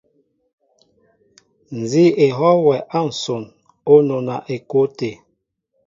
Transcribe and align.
Nzi 1.79 2.03
éhoo 2.25 2.55
wɛ 2.67 2.75
a 2.97 2.99
nson 3.09 3.43
o 3.91 3.93
nɔna 4.07 4.35
o 4.53 4.55
ko 4.69 4.79
té. 4.97 5.09